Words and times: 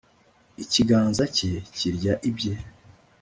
ikiganza 0.63 1.23
cye 1.35 1.51
kirya 1.75 2.13
ibye 2.29 2.53